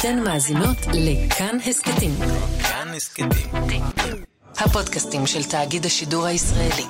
[0.00, 2.10] אתן מאזינות לכאן הסכתים.
[2.62, 3.28] כאן הסכתים.
[4.58, 6.82] הפודקאסטים של תאגיד השידור הישראלי.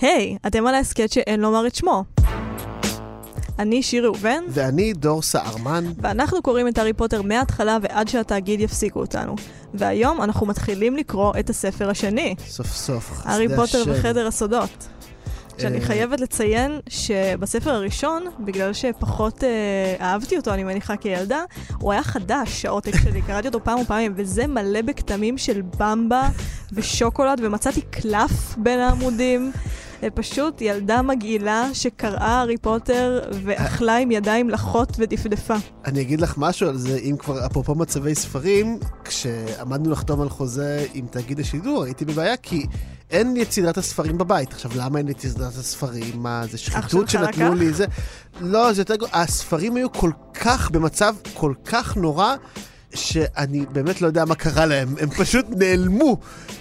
[0.00, 2.04] היי, אתם על ההסכת שאין לומר את שמו.
[3.58, 5.84] אני שיר ראובן, ואני דור סהרמן.
[6.02, 9.34] ואנחנו קוראים את הארי פוטר מההתחלה ועד שהתאגיד יפסיקו אותנו.
[9.74, 13.30] והיום אנחנו מתחילים לקרוא את הספר השני, סוף סוף, חסדי השם.
[13.30, 14.88] הארי פוטר וחדר הסודות.
[15.58, 21.44] שאני אה, חייבת לציין שבספר הראשון, בגלל שפחות אה, אהבתי אותו, אני מניחה כילדה,
[21.78, 26.28] הוא היה חדש, העותק שלי, קראתי אותו פעם ופעמים, וזה מלא בכתמים של במבה
[26.72, 29.52] ושוקולד, ומצאתי קלף בין העמודים.
[30.14, 35.54] פשוט ילדה מגעילה שקראה הארי פוטר ואכלה עם ידיים לחות ודפדפה.
[35.84, 40.86] אני אגיד לך משהו על זה, אם כבר אפרופו מצבי ספרים, כשעמדנו לחתום על חוזה
[40.94, 42.66] עם תאגיד השידור, הייתי בבעיה כי
[43.10, 44.52] אין יצירת הספרים בבית.
[44.52, 46.22] עכשיו, למה אין יצירת הספרים?
[46.22, 47.54] מה, זה שחיתות שנתנו?
[47.54, 47.72] לי?
[47.72, 47.84] זה...
[48.40, 48.94] לא, זה יותר...
[49.12, 52.34] הספרים היו כל כך, במצב כל כך נורא,
[52.96, 54.94] שאני באמת לא יודע מה קרה להם.
[55.00, 56.16] הם פשוט נעלמו.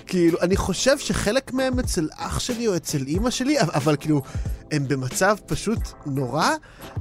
[0.08, 4.22] כאילו, אני חושב שחלק מהם אצל אח שלי או אצל אימא שלי, אבל, כאילו,
[4.72, 6.50] הם במצב פשוט נורא.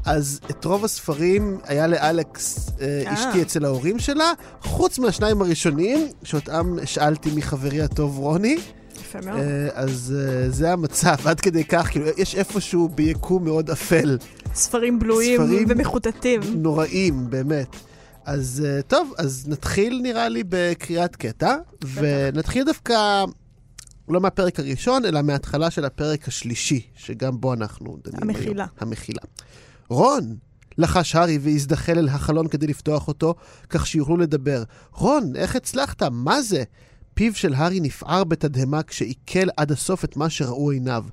[0.05, 3.15] אז את רוב הספרים היה לאלכס, אה, אה.
[3.15, 8.57] אשתי אצל ההורים שלה, חוץ מהשניים הראשונים, שאותם השאלתי מחברי הטוב רוני.
[9.01, 9.39] יפה מאוד.
[9.41, 14.19] אה, אז אה, זה המצב, עד כדי כך, כאילו, יש איפשהו ביקום מאוד אפל,
[14.55, 16.41] ספרים בלויים ספרים- ומחוטטים.
[16.55, 17.77] נוראים, באמת.
[18.25, 21.57] אז אה, טוב, אז נתחיל נראה לי בקריאת קטע,
[21.95, 23.25] ונתחיל דווקא
[24.09, 28.31] לא מהפרק הראשון, אלא מההתחלה של הפרק השלישי, שגם בו אנחנו דנים היום.
[28.31, 28.67] המחילה.
[28.81, 29.23] המחילה.
[29.89, 30.37] רון!
[30.79, 33.35] לחש הארי והזדחל אל החלון כדי לפתוח אותו,
[33.69, 34.63] כך שיוכלו לדבר.
[34.93, 36.03] רון, איך הצלחת?
[36.03, 36.65] מה זה?
[37.15, 41.05] פיו של הארי נפער בתדהמה כשעיכל עד הסוף את מה שראו עיניו.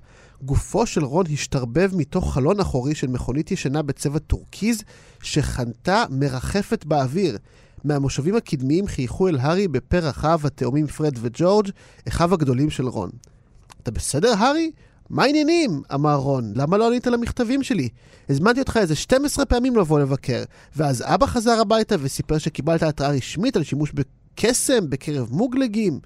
[0.44, 4.84] גופו של רון השתרבב מתוך חלון אחורי של מכונית ישנה בצבע טורקיז,
[5.24, 7.38] שחנתה מרחפת באוויר.
[7.84, 11.70] מהמושבים הקדמיים חייכו אל הארי בפה רחב התאומים פרד וג'ורג',
[12.08, 13.10] אחיו הגדולים של רון.
[13.84, 14.72] אתה בסדר, הארי?
[15.10, 15.82] מה העניינים?
[15.94, 16.54] אמר רון.
[16.56, 17.90] למה לא ענית למכתבים שלי?
[18.30, 20.44] הזמנתי אותך איזה 12 פעמים לבוא לבקר.
[20.76, 26.00] ואז אבא חזר הביתה וסיפר שקיבלת התראה רשמית על שימוש בקסם בקרב מוגלגים.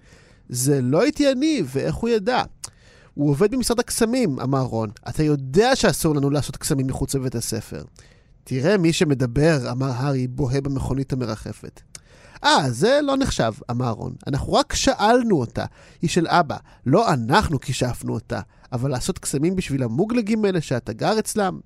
[0.49, 2.43] זה לא הייתי אני, ואיך הוא ידע?
[3.15, 4.89] הוא עובד במשרד הקסמים, אמר רון.
[5.09, 7.83] אתה יודע שאסור לנו לעשות קסמים מחוץ לבית הספר.
[8.43, 11.81] תראה מי שמדבר, אמר הארי, בוהה במכונית המרחפת.
[12.43, 14.13] אה, זה לא נחשב, אמר רון.
[14.27, 15.65] אנחנו רק שאלנו אותה.
[16.01, 16.57] היא של אבא.
[16.85, 18.39] לא אנחנו כישפנו אותה.
[18.71, 21.59] אבל לעשות קסמים בשביל המוגלגים האלה שאתה גר אצלם?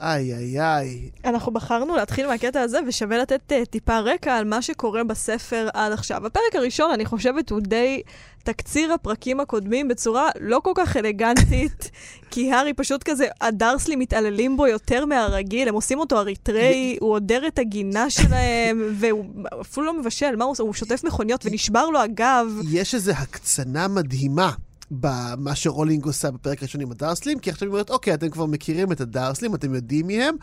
[0.00, 1.10] איי, איי, איי.
[1.24, 5.92] אנחנו בחרנו להתחיל מהקטע הזה, ושווה לתת uh, טיפה רקע על מה שקורה בספר עד
[5.92, 6.26] עכשיו.
[6.26, 8.02] הפרק הראשון, אני חושבת, הוא די
[8.48, 11.90] תקציר הפרקים הקודמים בצורה לא כל כך אלגנטית,
[12.30, 17.46] כי הארי פשוט כזה, הדרסלי מתעללים בו יותר מהרגיל, הם עושים אותו אריתראי, הוא עודר
[17.46, 19.24] את הגינה שלהם, והוא
[19.60, 20.62] אפילו לא מבשל, מה הוא עושה?
[20.62, 22.46] הוא שוטף מכוניות ונשבר לו הגב.
[22.70, 24.52] יש איזו הקצנה מדהימה
[24.90, 28.92] במה שרולינג עושה בפרק הראשון עם הדרסלים, כי עכשיו היא אומרת, אוקיי, אתם כבר מכירים
[28.92, 30.36] את הדרסלים, אתם יודעים מי הם,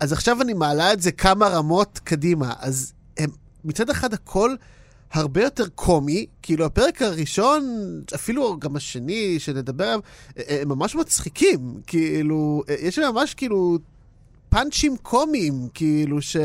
[0.00, 2.52] אז עכשיו אני מעלה את זה כמה רמות קדימה.
[2.58, 3.30] אז הם,
[3.64, 4.54] מצד אחד הכל
[5.12, 7.64] הרבה יותר קומי, כאילו הפרק הראשון,
[8.14, 10.00] אפילו גם השני שנדבר עליו,
[10.36, 13.78] הם ממש מצחיקים, כאילו, יש להם ממש כאילו
[14.48, 16.36] פאנצ'ים קומיים, כאילו ש...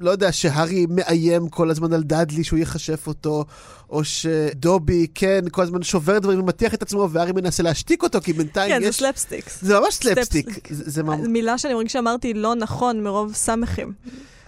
[0.00, 3.44] לא יודע, שהארי מאיים כל הזמן על דאדלי שהוא יחשף אותו,
[3.90, 8.32] או שדובי, כן, כל הזמן שובר דברים ומטיח את עצמו, והארי מנסה להשתיק אותו, כי
[8.32, 8.96] בינתיים כן, זה יש...
[8.96, 9.58] סלפסטיקס.
[9.62, 10.46] זה ממש סלפסטיק.
[10.46, 10.72] סלפסטיק.
[10.72, 11.26] זה, זה ממש...
[11.28, 13.92] מילה שאני מרגישה שאמרתי לא נכון מרוב סמכים.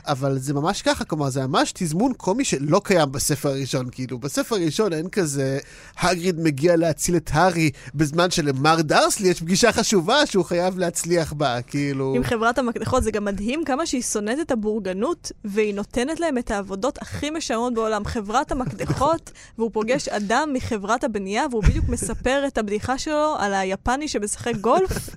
[0.07, 4.19] אבל זה ממש ככה, כלומר, זה ממש תזמון קומי שלא קיים בספר הראשון, כאילו.
[4.19, 5.59] בספר הראשון אין כזה,
[6.01, 11.63] הגריד מגיע להציל את הארי, בזמן שלמר דרסלי יש פגישה חשובה שהוא חייב להצליח בה,
[11.63, 12.15] כאילו...
[12.17, 16.51] עם חברת המקדחות, זה גם מדהים כמה שהיא שונאת את הבורגנות, והיא נותנת להם את
[16.51, 18.05] העבודות הכי משעממות בעולם.
[18.05, 24.09] חברת המקדחות, והוא פוגש אדם מחברת הבנייה, והוא בדיוק מספר את הבדיחה שלו על היפני
[24.09, 25.17] שמשחק גולף.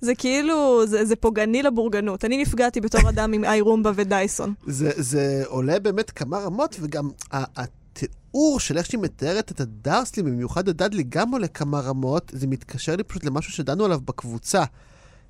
[0.00, 2.24] זה כאילו, זה, זה פוגעני לבורגנות.
[2.24, 4.54] אני נפגעתי בתור אדם עם איירומבה ודייסון.
[4.66, 10.68] זה, זה עולה באמת כמה רמות, וגם התיאור של איך שהיא מתארת את הדרסלי, במיוחד
[10.68, 12.32] הדאדלי, גם עולה כמה רמות.
[12.34, 14.64] זה מתקשר לי פשוט למשהו שדנו עליו בקבוצה.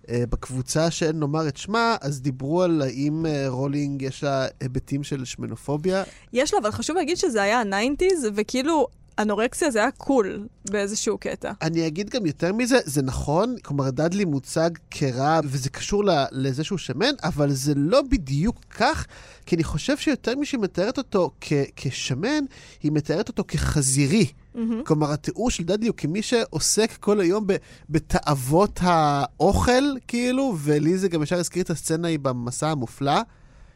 [0.09, 5.03] אה, בקבוצה שאין לומר את שמה, אז דיברו על האם אה, רולינג יש לה היבטים
[5.03, 6.03] של שמנופוביה.
[6.33, 8.87] יש לה, אבל חשוב להגיד שזה היה ה-90's, וכאילו...
[9.19, 11.53] אנורקסיה זה היה cool באיזשהו קטע.
[11.63, 16.03] אני אגיד גם יותר מזה, זה נכון, כלומר, דאדלי מוצג כרע, וזה קשור
[16.33, 19.07] לזה שהוא שמן, אבל זה לא בדיוק כך,
[19.47, 21.31] כי אני חושב שיותר משהיא מתארת אותו
[21.77, 22.45] כשמן,
[22.83, 24.27] היא מתארת אותו כחזירי.
[24.55, 24.83] מהמם.
[24.85, 27.47] כלומר, התיאור של דאדלי הוא כמי שעוסק כל היום
[27.91, 33.21] בתאוות האוכל, כאילו, ולי זה גם ישר הזכיר את הסצנה היא במסע המופלא.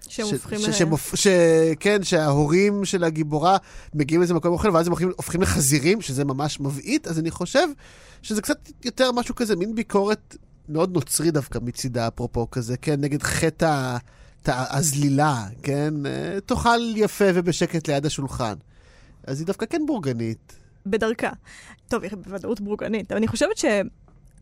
[0.08, 0.72] שהם ש- הופכים ש- ל...
[0.72, 1.26] שמופ- ש...
[1.80, 3.56] כן, שההורים של הגיבורה
[3.94, 7.68] מגיעים לאיזה מקום אוכל, ואז הם הופכים, הופכים לחזירים, שזה ממש מבעית, אז אני חושב
[8.22, 10.36] שזה קצת יותר משהו כזה, מין ביקורת
[10.68, 13.96] מאוד נוצרי דווקא מצידה, אפרופו כזה, כן, נגד חטא
[14.46, 15.94] הזלילה, כן?
[16.06, 18.54] אה, תאכל יפה ובשקט ליד השולחן.
[19.24, 20.56] אז היא דווקא כן בורגנית.
[20.86, 21.30] בדרכה.
[21.88, 23.56] טוב, היא בוודאות בורגנית, אבל אני חושבת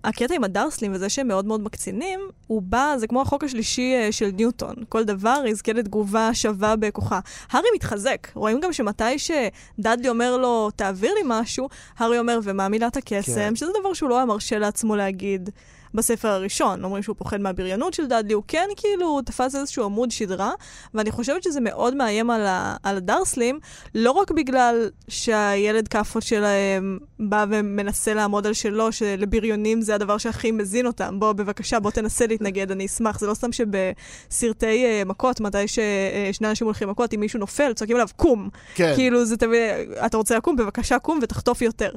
[0.04, 4.12] שהקטע עם הדרסלים וזה שהם מאוד מאוד מקצינים, הוא בא, זה כמו החוק השלישי אה,
[4.12, 4.75] של ניוטון.
[4.88, 7.20] כל דבר יזכה לתגובה שווה בכוחה.
[7.50, 8.28] הארי מתחזק.
[8.34, 13.34] רואים גם שמתי שדאדלי אומר לו, תעביר לי משהו, הארי אומר, ומה מילת הקסם?
[13.34, 13.56] כן.
[13.56, 15.50] שזה דבר שהוא לא היה מרשה לעצמו להגיד.
[15.94, 20.52] בספר הראשון, אומרים שהוא פוחד מהבריונות של דאדלי, הוא כן כאילו תפס איזשהו עמוד שדרה,
[20.94, 23.58] ואני חושבת שזה מאוד מאיים על, ה- על הדרסלים,
[23.94, 30.50] לא רק בגלל שהילד כאפות שלהם בא ומנסה לעמוד על שלו, שלבריונים זה הדבר שהכי
[30.50, 31.20] מזין אותם.
[31.20, 33.20] בוא, בבקשה, בוא תנסה להתנגד, אני אשמח.
[33.20, 37.96] זה לא סתם שבסרטי uh, מכות, מתי ששני אנשים הולכים מכות, אם מישהו נופל, צועקים
[37.96, 38.48] עליו, קום.
[38.74, 38.92] כן.
[38.96, 39.60] כאילו, זה תמיד,
[40.06, 40.56] אתה רוצה לקום?
[40.56, 41.90] בבקשה, קום ותחטוף יותר.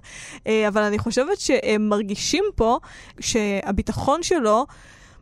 [0.47, 2.77] אה, אבל אני חושבת שהם מרגישים פה
[3.79, 4.65] שהביטחון שלו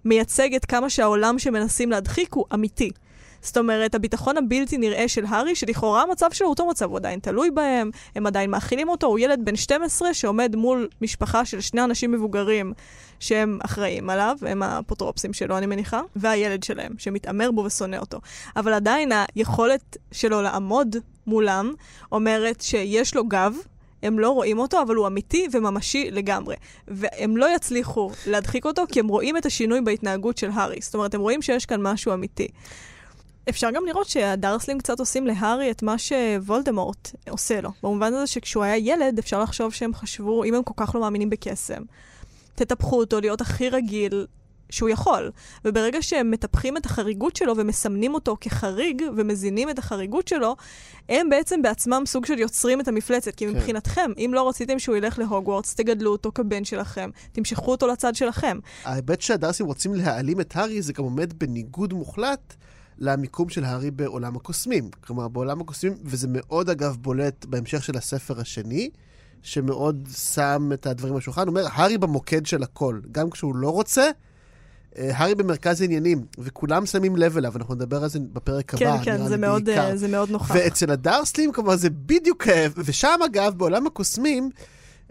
[0.06, 2.92] מייצג את כמה שהעולם שמנסים להדחיק הוא אמיתי.
[3.42, 7.20] זאת אומרת, הביטחון הבלתי נראה של הארי, שלכאורה המצב שלו הוא אותו מצב, הוא עדיין
[7.20, 11.84] תלוי בהם, הם עדיין מאכילים אותו, הוא ילד בן 12 שעומד מול משפחה של שני
[11.84, 12.74] אנשים מבוגרים
[13.20, 18.20] שהם אחראים עליו, הם האפוטרופסים שלו, אני מניחה, והילד שלהם, שמתעמר בו ושונא אותו.
[18.56, 20.96] אבל עדיין היכולת שלו לעמוד
[21.28, 21.74] מולם
[22.12, 23.56] אומרת שיש לו גב,
[24.04, 26.56] הם לא רואים אותו, אבל הוא אמיתי וממשי לגמרי.
[26.88, 30.78] והם לא יצליחו להדחיק אותו, כי הם רואים את השינוי בהתנהגות של הארי.
[30.82, 32.48] זאת אומרת, הם רואים שיש כאן משהו אמיתי.
[33.50, 37.70] אפשר גם לראות שהדרסלים קצת עושים להארי את מה שוולדמורט עושה לו.
[37.84, 41.30] במובן הזה שכשהוא היה ילד, אפשר לחשוב שהם חשבו, אם הם כל כך לא מאמינים
[41.30, 41.84] בקסם,
[42.56, 44.26] תטפחו אותו להיות הכי רגיל
[44.70, 45.32] שהוא יכול.
[45.66, 50.56] וברגע שהם מטפחים את החריגות שלו ומסמנים אותו כחריג ומזינים את החריגות שלו,
[51.10, 53.36] הם בעצם בעצמם סוג של יוצרים את המפלצת.
[53.36, 53.54] כי כן.
[53.54, 58.60] מבחינתכם, אם לא רציתם שהוא ילך להוגוורטס, תגדלו אותו כבן שלכם, תמשכו אותו לצד שלכם.
[58.84, 62.54] ההיבט שהדרסים רוצים להעלים את הארי, זה גם עומד בניגוד מוחלט
[62.98, 64.90] למיקום של הארי בעולם הקוסמים.
[65.02, 68.90] כלומר, בעולם הקוסמים, וזה מאוד אגב בולט בהמשך של הספר השני,
[69.42, 73.00] שמאוד שם את הדברים על השולחן, אומר, הארי במוקד של הכל.
[73.12, 74.10] גם כשהוא לא רוצה,
[74.98, 79.28] הארי במרכז העניינים, וכולם שמים לב אליו, אנחנו נדבר על זה בפרק הבא, כן, כן,
[79.28, 79.90] זה מאוד, בעיקר.
[79.90, 80.56] אה, זה מאוד נוכח.
[80.56, 82.48] ואצל הדרסלים, כלומר, זה בדיוק...
[82.78, 84.50] ושם, אגב, בעולם הקוסמים,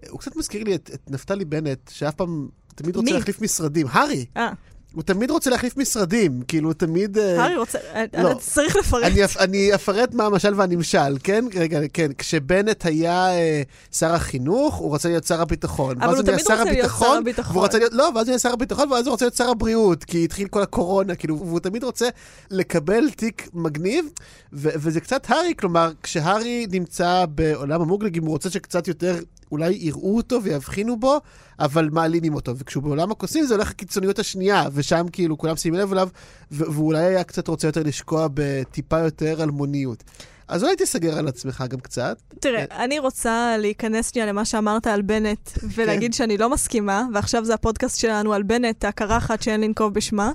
[0.08, 3.12] הוא קצת מזכיר לי את, את נפתלי בנט, שאף פעם, תמיד רוצה מי?
[3.12, 3.86] להחליף משרדים.
[3.90, 4.52] הארי, אה,
[4.96, 7.18] הוא תמיד רוצה להחליף משרדים, כאילו, הוא תמיד...
[7.18, 7.78] אה, הארי רוצה...
[7.94, 8.30] אה, לא.
[8.30, 9.02] אתה צריך לפרט.
[9.02, 11.44] אני, אני אפרט מה המשל והנמשל, כן?
[11.54, 12.10] רגע, כן.
[12.18, 13.62] כשבנט היה אה,
[13.92, 16.02] שר החינוך, הוא רצה להיות שר הביטחון.
[16.02, 17.56] אבל הוא תמיד רוצה להיות שר הביטחון, הביטחון.
[17.56, 20.04] והוא רצה להיות, לא, ואז הוא נהיה שר הביטחון, ואז הוא רוצה להיות שר הבריאות,
[20.04, 22.08] כי התחיל כל הקורונה, כאילו, והוא תמיד רוצה
[22.50, 24.04] לקבל תיק מגניב,
[24.52, 29.18] ו- וזה קצת הארי, כלומר, כשהארי נמצא בעולם המוגלגים, הוא רוצה שקצת יותר,
[29.52, 31.20] אולי יראו אותו ויבחינו בו,
[31.58, 32.56] אבל מעלימים אותו.
[32.56, 36.08] וכשהוא בעולם הקוסמים, זה הולך לקיצוניות השנייה, ושם כאילו כולם שימים לב אליו,
[36.50, 40.04] ואולי היה קצת רוצה יותר לשקוע בטיפה יותר אלמוניות.
[40.48, 42.18] אז אולי תסגר על עצמך גם קצת.
[42.40, 47.54] תראה, אני רוצה להיכנס שנייה למה שאמרת על בנט, ולהגיד שאני לא מסכימה, ועכשיו זה
[47.54, 50.32] הפודקאסט שלנו על בנט, הקרחת שאין לנקוב בשמה,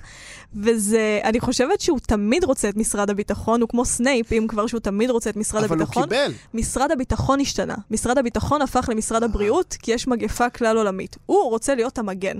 [0.55, 4.79] וזה, אני חושבת שהוא תמיד רוצה את משרד הביטחון, הוא כמו סנייפ, אם כבר שהוא
[4.79, 6.03] תמיד רוצה את משרד אבל הוא הביטחון.
[6.03, 6.31] קיבל.
[6.53, 7.75] משרד הביטחון השתנה.
[7.91, 11.17] משרד הביטחון הפך למשרד הבריאות, כי יש מגפה כלל עולמית.
[11.25, 12.37] הוא רוצה להיות המגן.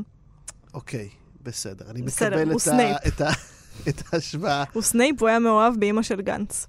[0.74, 1.10] אוקיי,
[1.44, 1.86] בסדר.
[1.90, 2.62] אני בסדר, מקבל הוא
[3.08, 3.22] את.
[3.22, 3.22] את,
[3.90, 4.64] את ההשוואה.
[4.74, 6.68] הוא סנייפ, הוא היה מאוהב באימא של גנץ.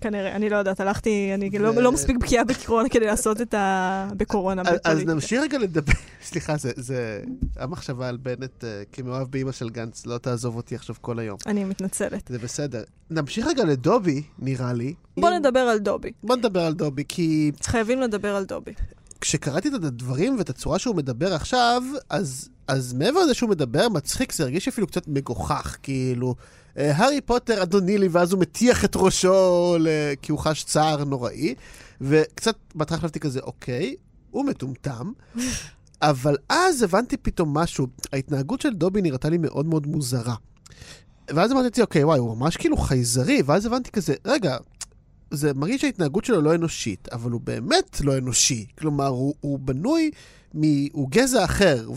[0.00, 3.54] כנראה, אני לא יודעת, הלכתי, אני לא, ו- לא מספיק בקיאה בקורונה כדי לעשות את
[3.54, 4.08] ה...
[4.16, 4.98] בקורונה, אז- אז.
[4.98, 5.92] נמשיך רגע לדבר,
[6.28, 7.20] סליחה, זה, זה
[7.56, 11.38] המחשבה על בנט אה, כמאוהב באימא של גנץ, לא תעזוב אותי עכשיו כל היום.
[11.46, 12.28] אני מתנצלת.
[12.28, 12.82] זה בסדר.
[13.10, 14.94] נמשיך רגע לדובי, נראה לי.
[15.16, 16.12] בוא אם- נדבר על דובי.
[16.22, 18.72] בוא נדבר על דובי, כי חייבים לדבר על דובי.
[19.20, 24.32] כשקראתי את הדברים ואת הצורה שהוא מדבר עכשיו, אז, אז מעבר לזה שהוא מדבר מצחיק,
[24.32, 26.34] זה הרגיש אפילו קצת מגוחך, כאילו,
[26.76, 29.76] הארי פוטר אדוני לי, ואז הוא מטיח את ראשו.
[30.22, 31.54] כי הוא חש צער נוראי,
[32.00, 33.94] וקצת בהתחלה חשבתי כזה, אוקיי,
[34.30, 35.12] הוא מטומטם,
[36.02, 40.34] אבל אז הבנתי פתאום משהו, ההתנהגות של דובי נראתה לי מאוד מאוד מוזרה.
[41.30, 44.56] ואז אמרתי לעצמי, אוקיי, וואי, הוא ממש כאילו חייזרי, ואז הבנתי כזה, רגע,
[45.30, 48.66] זה מרגיש שההתנהגות שלו לא אנושית, אבל הוא באמת לא אנושי.
[48.78, 50.10] כלומר, הוא, הוא בנוי,
[50.54, 50.62] מ,
[50.92, 51.90] הוא גזע אחר,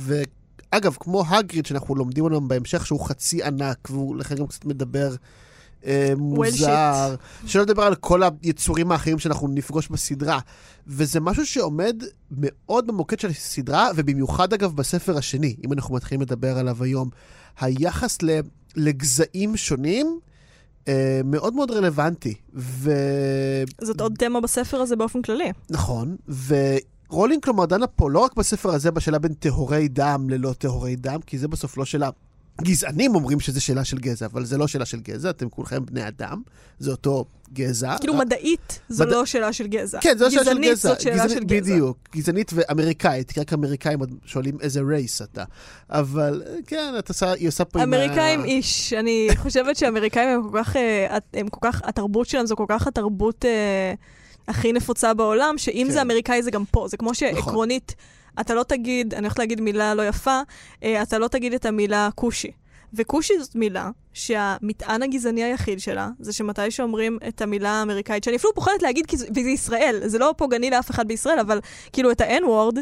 [0.74, 5.16] ואגב, כמו הגריד שאנחנו לומדים עליו בהמשך, שהוא חצי ענק, והוא לכן גם קצת מדבר
[5.86, 7.16] אה, מוזר.
[7.46, 10.40] שלא לדבר על כל היצורים האחרים שאנחנו נפגוש בסדרה.
[10.88, 16.58] וזה משהו שעומד מאוד במוקד של הסדרה, ובמיוחד אגב בספר השני, אם אנחנו מתחילים לדבר
[16.58, 17.10] עליו היום.
[17.60, 18.18] היחס
[18.76, 20.20] לגזעים שונים,
[20.88, 22.34] אה, מאוד מאוד רלוונטי.
[22.56, 22.92] ו...
[23.82, 25.52] זאת עוד תמה בספר הזה באופן כללי.
[25.70, 26.16] נכון,
[27.14, 31.20] ורולינג כלומר דנה פה לא רק בספר הזה בשאלה בין טהורי דם ללא טהורי דם,
[31.26, 32.10] כי זה בסוף לא שאלה
[32.62, 36.08] גזענים אומרים שזה שאלה של גזע, אבל זה לא שאלה של גזע, אתם כולכם בני
[36.08, 36.42] אדם,
[36.80, 37.96] זה אותו גזע.
[38.00, 40.00] כאילו מדעית זו לא שאלה של גזע.
[40.02, 40.60] כן, זו לא שאלה של גזע.
[40.60, 41.62] גזענית זאת שאלה של גזע.
[41.62, 45.44] בדיוק, גזענית ואמריקאית, כי רק אמריקאים שואלים איזה רייס אתה.
[45.90, 47.94] אבל כן, את עושה, היא עושה פה עם.
[47.94, 52.56] אמריקאים איש, אני חושבת שאמריקאים הם כל כך, אה, הם כל כך, התרבות שלהם זו
[52.56, 53.94] כל כך התרבות אה,
[54.48, 56.00] הכי נפוצה בעולם, שאם זה כן.
[56.00, 57.16] אמריקאי זה גם פה, זה כמו נכון.
[57.16, 57.96] שעקרונית...
[58.42, 60.42] אתה לא תגיד, אני הולכת להגיד מילה לא יפה,
[60.84, 62.52] אה, אתה לא תגיד את המילה כושי.
[62.94, 68.54] וכושי זאת מילה שהמטען הגזעני היחיד שלה, זה שמתי שאומרים את המילה האמריקאית, שאני אפילו
[68.54, 71.60] פוחדת להגיד, כי זה ישראל, זה לא פוגעני לאף אחד בישראל, אבל
[71.94, 72.80] כאילו את ה-N-word,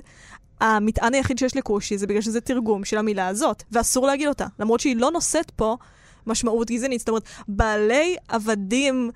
[0.59, 4.79] המטען היחיד שיש לכושי זה בגלל שזה תרגום של המילה הזאת, ואסור להגיד אותה, למרות
[4.79, 5.77] שהיא לא נושאת פה
[6.27, 6.99] משמעות גזענית.
[6.99, 9.11] זאת אומרת, בעלי עבדים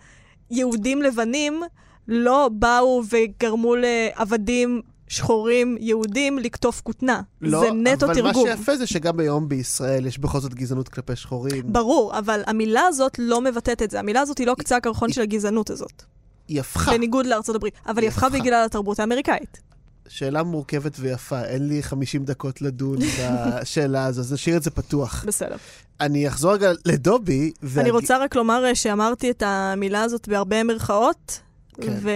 [0.52, 1.64] יהודים לבנים
[2.08, 7.22] לא באו וגרמו לעבדים שחורים יהודים לקטוף כותנה.
[7.42, 8.30] לא, זה נטו אבל תרגום.
[8.30, 11.64] אבל מה שיפה זה שגם היום בישראל יש בכל זאת גזענות כלפי שחורים.
[11.66, 14.00] ברור, אבל המילה הזאת לא מבטאת את זה.
[14.00, 16.04] המילה הזאת היא לא קצה הקרחון של הגזענות הזאת.
[16.48, 16.92] היא הפכה.
[16.92, 17.74] בניגוד לארצות הברית.
[17.88, 19.62] אבל היא הפכה בגלל התרבות האמריקאית.
[20.08, 25.26] שאלה מורכבת ויפה, אין לי 50 דקות לדון בשאלה הזו, אז נשאיר את זה פתוח.
[25.28, 25.56] בסדר.
[26.02, 27.52] אני אחזור רגע לדובי.
[27.64, 27.92] ואני.
[27.92, 31.40] רוצה רק לומר שאמרתי את המילה הזאת בהרבה מרכאות,
[31.82, 31.98] כן.
[32.02, 32.10] ו...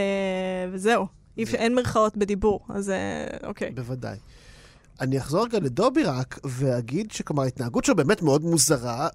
[0.71, 1.05] וזהו.
[1.43, 3.71] אפשר, אין מרכאות בדיבור, אז אה, אוקיי.
[3.71, 4.17] בוודאי.
[5.01, 9.07] אני אחזור רגע לדובי רק, ואגיד שכלומר ההתנהגות שלו באמת מאוד מוזרה,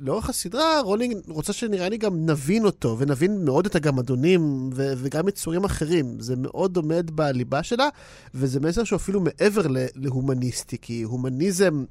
[0.00, 5.28] ולאורך הסדרה רולינג רוצה שנראה לי גם נבין אותו, ונבין מאוד את הגמדונים, ו- וגם
[5.28, 6.20] יצורים אחרים.
[6.20, 7.88] זה מאוד עומד בליבה שלה,
[8.34, 9.62] וזה מסר שהוא אפילו מעבר
[9.94, 11.84] להומניסטי, כי הומניזם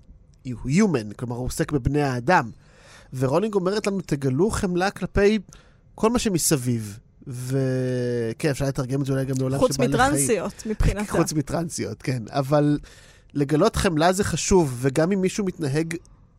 [0.45, 2.51] הוא human, כלומר הוא עוסק בבני האדם.
[3.13, 5.39] ורולינג אומרת לנו, תגלו חמלה כלפי
[6.01, 6.99] כל מה שמסביב.
[7.27, 9.91] וכן, אפשר לתרגם את זה אולי גם לעולם של בעלי חיים.
[9.91, 11.11] חוץ מטרנסיות, מבחינתה.
[11.11, 12.23] חוץ מטרנסיות, כן.
[12.29, 12.79] אבל
[13.33, 15.95] לגלות חמלה זה חשוב, וגם אם מישהו מתנהג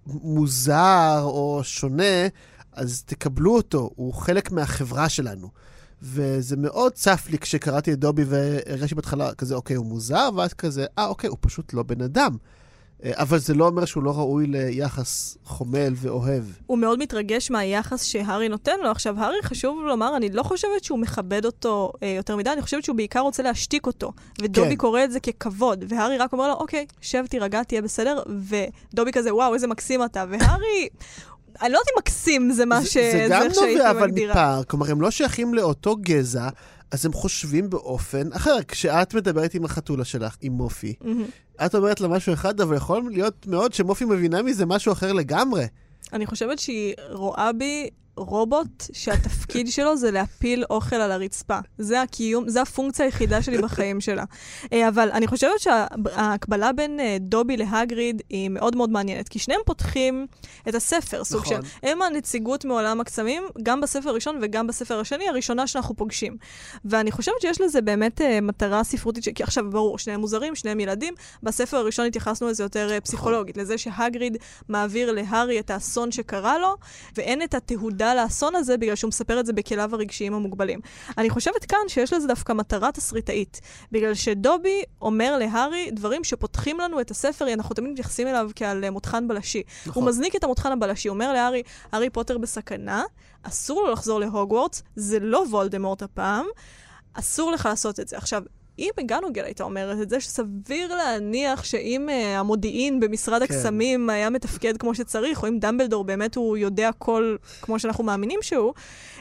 [0.06, 2.26] מוזר או שונה,
[2.72, 5.48] אז תקבלו אותו, הוא חלק מהחברה שלנו.
[6.02, 10.86] וזה מאוד צף לי כשקראתי את דובי והרגשתי בהתחלה כזה, אוקיי, הוא מוזר, ואז כזה,
[10.98, 12.36] אה, אוקיי, הוא פשוט לא בן אדם.
[13.04, 16.44] אה, אבל זה לא אומר שהוא לא ראוי ליחס חומל ואוהב.
[16.66, 18.90] הוא מאוד מתרגש מהיחס שהארי נותן לו.
[18.90, 22.84] עכשיו, הארי, חשוב לומר, אני לא חושבת שהוא מכבד אותו אה, יותר מדי, אני חושבת
[22.84, 24.12] שהוא בעיקר רוצה להשתיק אותו.
[24.42, 24.76] ודובי כן.
[24.76, 29.34] קורא את זה ככבוד, והארי רק אומר לו, אוקיי, שב, תירגע, תהיה בסדר, ודובי כזה,
[29.34, 30.24] וואו, איזה מקסים אתה.
[30.30, 30.88] והארי...
[31.62, 32.96] אני לא יודעת אם מקסים זה מה ש...
[32.96, 36.48] זה גם נובע אבל מפער, כלומר, הם לא שייכים לאותו גזע,
[36.92, 38.56] אז הם חושבים באופן אחר.
[38.68, 41.64] כשאת מדברת עם החתולה שלך, עם מופי, mm-hmm.
[41.66, 45.64] את אומרת לה משהו אחד, אבל יכול להיות מאוד שמופי מבינה מזה משהו אחר לגמרי.
[46.12, 51.58] אני חושבת שהיא רואה בי רובוט שהתפקיד שלו זה להפיל אוכל על הרצפה.
[51.78, 54.24] זה הקיום, זה הפונקציה היחידה שלי בחיים שלה.
[54.72, 59.60] אה, אבל אני חושבת שההקבלה בין אה, דובי להגריד היא מאוד מאוד מעניינת, כי שניהם
[59.66, 60.26] פותחים
[60.68, 61.62] את הספר, סוג נכון.
[61.62, 61.88] של...
[61.88, 66.36] הם הנציגות מעולם הקסמים, גם בספר הראשון וגם בספר השני, הראשונה שאנחנו פוגשים.
[66.84, 69.28] ואני חושבת שיש לזה באמת uh, מטרה ספרותית, ש...
[69.28, 71.14] כי עכשיו, ברור, שניהם מוזרים, שניהם ילדים.
[71.42, 73.62] בספר הראשון התייחסנו לזה יותר uh, פסיכולוגית, נכון.
[73.62, 74.36] לזה שהגריד
[74.68, 76.76] מעביר להארי את האסון שקרה לו,
[77.16, 80.80] ואין את התהודה מודע לאסון הזה בגלל שהוא מספר את זה בכליו הרגשיים המוגבלים.
[81.18, 83.60] אני חושבת כאן שיש לזה דווקא מטרה תסריטאית,
[83.92, 89.28] בגלל שדובי אומר להארי דברים שפותחים לנו את הספר, אנחנו תמיד מתייחסים אליו כעל מותחן
[89.28, 89.62] בלשי.
[89.86, 90.02] נכון.
[90.02, 93.04] הוא מזניק את המותחן הבלשי, אומר להארי, הארי פוטר בסכנה,
[93.42, 96.46] אסור לו לחזור להוגוורטס, זה לא וולדמורט הפעם,
[97.14, 98.16] אסור לך לעשות את זה.
[98.16, 98.42] עכשיו,
[98.78, 103.44] אם מגנוגל הייתה אומרת את זה, שסביר להניח שאם uh, המודיעין במשרד כן.
[103.44, 108.38] הקסמים היה מתפקד כמו שצריך, או אם דמבלדור באמת הוא יודע הכל כמו שאנחנו מאמינים
[108.42, 108.72] שהוא,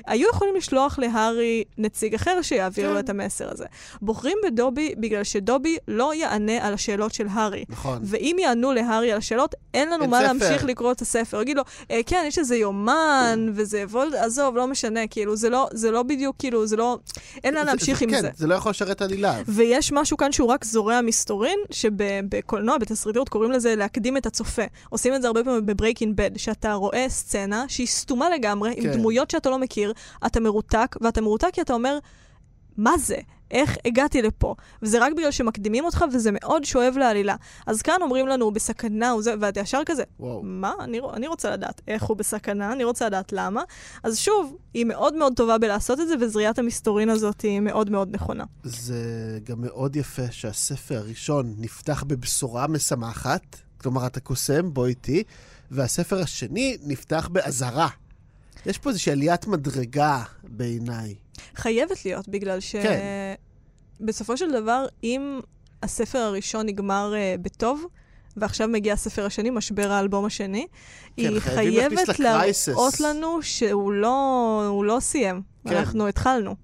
[0.08, 2.94] היו יכולים לשלוח להארי נציג אחר שיעביר כן.
[2.94, 3.66] לו את המסר הזה.
[4.02, 7.66] בוחרים בדובי בגלל שדובי לא יענה על השאלות של הארי.
[7.70, 8.00] נכון.
[8.04, 10.28] ואם יענו להארי על השאלות, אין לנו מה ספר.
[10.28, 11.42] להמשיך לקרוא את הספר.
[11.42, 15.68] יגיד לו, אה, כן, יש איזה יומן, וזה וולד, עזוב, לא משנה, כאילו, זה לא,
[15.72, 16.98] זה לא בדיוק, כאילו, זה לא,
[17.44, 18.30] אין לאן להמשיך זה, עם כן, זה.
[18.36, 19.41] זה לא יכול לשרת עלילה.
[19.56, 24.64] ויש משהו כאן שהוא רק זורע מסתורין, שבקולנוע, בתסריטות, קוראים לזה להקדים את הצופה.
[24.90, 28.88] עושים את זה הרבה פעמים ב Breaking Bad, שאתה רואה סצנה שהיא סתומה לגמרי, כן.
[28.88, 29.94] עם דמויות שאתה לא מכיר,
[30.26, 32.00] אתה מרותק, ואתה מרותק כי אתה אומר,
[32.78, 33.18] מה זה?
[33.52, 34.56] איך הגעתי לפה?
[34.82, 37.36] וזה רק בגלל שמקדימים אותך, וזה מאוד שואב לעלילה.
[37.68, 40.42] אז כאן אומרים לנו, הוא בסכנה, וזה, ואתה ישר כזה, וואו.
[40.44, 40.74] מה?
[40.80, 43.64] אני, אני רוצה לדעת איך הוא בסכנה, אני רוצה לדעת למה.
[44.04, 48.16] אז שוב, היא מאוד מאוד טובה בלעשות את זה, וזריעת המסתורין הזאת היא מאוד מאוד
[48.16, 48.44] נכונה.
[48.64, 55.24] זה גם מאוד יפה שהספר הראשון נפתח בבשורה משמחת, כלומר, אתה קוסם, בוא איתי,
[55.72, 57.88] והספר השני נפתח באזהרה.
[58.66, 61.16] יש פה איזושהי עליית מדרגה בעיניי.
[61.56, 63.00] חייבת להיות, בגלל כן.
[64.02, 65.40] שבסופו של דבר, אם
[65.84, 67.86] הספר הראשון נגמר uh, בטוב,
[68.38, 70.68] ועכשיו מגיע הספר השני, משבר האלבום השני,
[71.18, 73.00] היא כן, להכניס חייבת לה להראות.
[73.00, 75.42] לנו שהוא לא, לא סיים.
[75.68, 75.76] כן.
[75.76, 76.56] אנחנו התחלנו.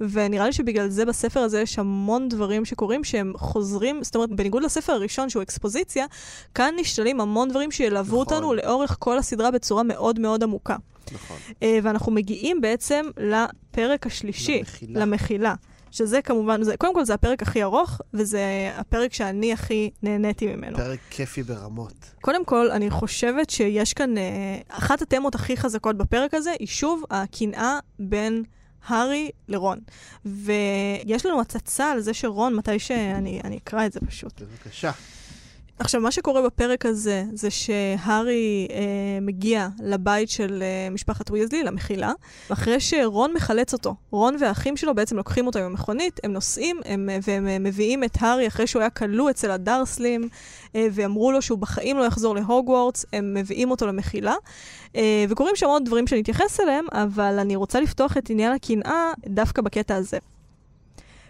[0.00, 4.62] ונראה לי שבגלל זה בספר הזה יש המון דברים שקורים שהם חוזרים, זאת אומרת, בניגוד
[4.62, 6.06] לספר הראשון שהוא אקספוזיציה,
[6.54, 8.18] כאן נשתלים המון דברים שילוו נכון.
[8.18, 10.76] אותנו לאורך כל הסדרה בצורה מאוד מאוד עמוקה.
[11.12, 11.36] נכון.
[11.62, 15.00] אה, ואנחנו מגיעים בעצם לפרק השלישי, למחילה.
[15.00, 15.54] למחילה.
[15.92, 20.76] שזה כמובן, זה, קודם כל זה הפרק הכי ארוך, וזה הפרק שאני הכי נהניתי ממנו.
[20.76, 22.14] פרק כיפי ברמות.
[22.20, 27.02] קודם כל, אני חושבת שיש כאן, אה, אחת התמות הכי חזקות בפרק הזה, היא שוב
[27.10, 28.42] הקנאה בין
[28.86, 29.78] הארי לרון.
[30.24, 34.40] ויש לנו הצצה על זה שרון, מתי שאני אני אקרא את זה פשוט.
[34.40, 34.90] בבקשה.
[35.82, 42.12] עכשיו, מה שקורה בפרק הזה, זה שהארי אה, מגיע לבית של אה, משפחת ויזלי, למחילה,
[42.52, 43.94] אחרי שרון מחלץ אותו.
[44.10, 48.16] רון והאחים שלו בעצם לוקחים אותו עם המכונית, הם נוסעים, הם, והם אה, מביאים את
[48.20, 50.28] הארי אחרי שהוא היה כלוא אצל הדרסלים,
[50.74, 54.34] אה, ואמרו לו שהוא בחיים לא יחזור להוגוורטס, הם מביאים אותו למחילה.
[54.96, 59.62] אה, וקורים שם עוד דברים שנתייחס אליהם, אבל אני רוצה לפתוח את עניין הקנאה דווקא
[59.62, 60.18] בקטע הזה.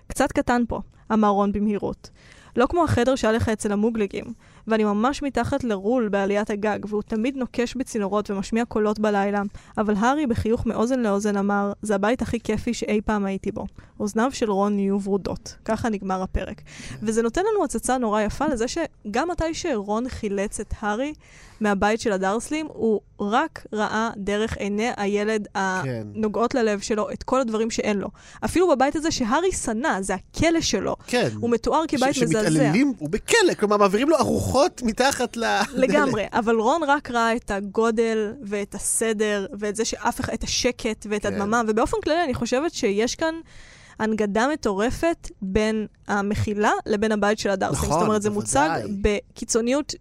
[0.07, 0.81] קצת קטן פה,
[1.13, 2.11] אמר רון במהירות.
[2.57, 4.25] לא כמו החדר שהיה לך אצל המוגלגים,
[4.67, 9.43] ואני ממש מתחת לרול בעליית הגג, והוא תמיד נוקש בצינורות ומשמיע קולות בלילה,
[9.79, 13.67] אבל הארי בחיוך מאוזן לאוזן אמר, זה הבית הכי כיפי שאי פעם הייתי בו.
[14.01, 15.57] אוזניו של רון נהיו ורודות.
[15.65, 16.63] ככה נגמר הפרק.
[17.03, 21.13] וזה נותן לנו הצצה נורא יפה לזה שגם מתי שרון חילץ את הארי
[21.63, 26.07] מהבית של הדרסלים, הוא רק ראה דרך עיני הילד כן.
[26.15, 28.09] הנוגעות ללב שלו את כל הדברים שאין לו.
[28.45, 30.97] אפילו בבית הזה שהארי שנא, זה הכלא שלו.
[31.07, 31.29] כן.
[31.41, 32.51] הוא מתואר כבית ש- מזעזע.
[32.51, 35.45] שמתעללים, הוא בכלא, כלומר, מעבירים לו ארוחות מתחת ל...
[35.75, 41.07] לגמרי, אבל רון רק ראה את הגודל ואת הסדר ואת זה שאף אחד, את השקט
[41.11, 41.35] ואת כן.
[41.35, 43.35] הדממה, ובאופן כללי אני חושבת שיש כאן
[43.99, 47.89] הנגדה מטורפת בין המחילה לבין הבית של הדרסים.
[47.89, 49.19] נכון, זאת אומרת, זה מוצג בוודאי.
[49.33, 49.95] בקיצוניות,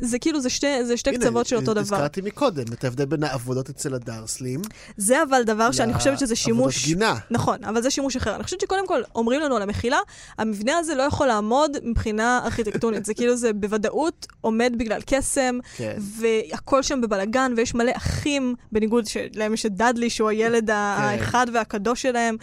[0.00, 1.80] זה כאילו, זה שתי, זה שתי הנה, קצוות של אותו דבר.
[1.80, 4.60] הזכרתי מקודם את ההבדל בין העבודות אצל הדרסלים.
[4.96, 6.74] זה אבל דבר שאני חושבת שזה שימוש...
[6.76, 7.18] לעבודות גינה.
[7.30, 8.34] נכון, אבל זה שימוש אחר.
[8.34, 9.98] אני חושבת שקודם כל, אומרים לנו על המחילה,
[10.38, 13.04] המבנה הזה לא יכול לעמוד מבחינה ארכיטקטונית.
[13.04, 15.96] זה כאילו, זה בוודאות עומד בגלל קסם, כן.
[15.98, 20.72] והכל שם בבלגן, ויש מלא אחים, בניגוד שלהם יש את דאדלי, שהוא הילד כן.
[20.72, 22.36] האחד והקדוש שלהם,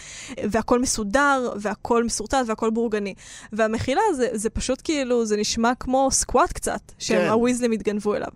[0.43, 3.13] והכל מסודר, והכל מסורטט, והכל בורגני.
[3.53, 7.28] והמחילה זה, זה פשוט כאילו, זה נשמע כמו סקואט קצת, שהם.
[7.29, 8.29] הוויזלים התגנבו אליו.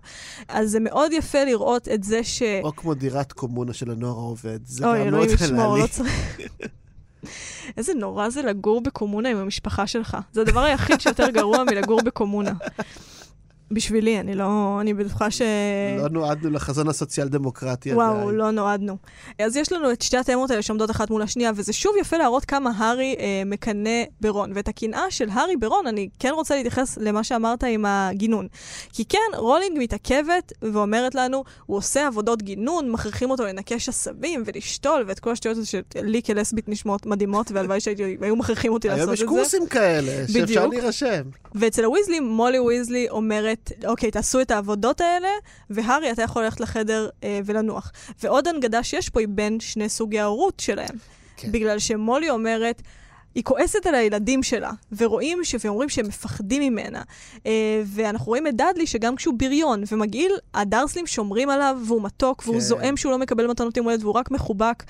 [0.48, 2.42] אז זה מאוד יפה לראות את זה ש...
[2.62, 4.58] או כמו דירת קומונה של הנוער העובד.
[4.64, 5.78] זה אוי, אלוהים ישמור.
[5.78, 6.38] לא צריך...
[7.76, 10.16] איזה נורא זה לגור בקומונה עם המשפחה שלך.
[10.32, 12.52] זה הדבר היחיד שיותר גרוע מלגור בקומונה.
[13.74, 14.78] בשבילי, אני לא...
[14.80, 15.42] אני בטוחה ש...
[15.98, 18.34] לא נועדנו לחזון הסוציאל-דמוקרטי וואו, עדיין.
[18.34, 18.96] לא נועדנו.
[19.38, 22.44] אז יש לנו את שתי התאמות האלה שעומדות אחת מול השנייה, וזה שוב יפה להראות
[22.44, 24.52] כמה הארי אה, מקנא ברון.
[24.54, 28.48] ואת הקנאה של הארי ברון, אני כן רוצה להתייחס למה שאמרת עם הגינון.
[28.92, 35.04] כי כן, רולינג מתעכבת ואומרת לנו, הוא עושה עבודות גינון, מכריחים אותו לנקש עשבים ולשתול,
[35.06, 39.22] ואת כל השטויות האלה שלי כלסבית נשמעות מדהימות, והלוואי שהיו מכריחים אותי היום לעשות יש
[39.22, 39.34] את זה.
[39.34, 40.66] קורסים כאלה, שאפשר.
[40.66, 41.22] להירשם.
[41.54, 45.28] ואצל הוויזלי, מולי ויזלי אומרת, אוקיי, תעשו את העבודות האלה,
[45.70, 47.92] והארי, אתה יכול ללכת לחדר אה, ולנוח.
[48.22, 50.96] ועוד הנגדה שיש פה היא בין שני סוגי ההורות שלהם.
[51.36, 51.52] כן.
[51.52, 52.82] בגלל שמולי אומרת,
[53.34, 55.54] היא כועסת על הילדים שלה, ורואים ש...
[55.64, 57.02] ואומרים שהם מפחדים ממנה.
[57.46, 57.52] אה,
[57.86, 62.60] ואנחנו רואים את דאדלי, שגם כשהוא בריון ומגעיל, הדרסלים שומרים עליו, והוא מתוק, והוא כן.
[62.60, 64.82] זועם שהוא לא מקבל מתנות יום הולדת, והוא רק מחובק.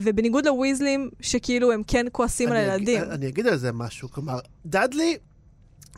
[0.00, 3.02] ובניגוד לוויזלים, שכאילו הם כן כועסים על אני אג- הילדים.
[3.02, 4.10] אני אגיד על זה משהו.
[4.10, 5.16] כלומר, דאדלי,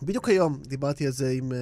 [0.02, 1.54] בדיוק היום דיברתי על זה עם uh,